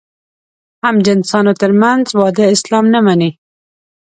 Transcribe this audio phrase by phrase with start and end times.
[0.85, 3.29] همجنسانو تر منځ واده اسلام نه مني.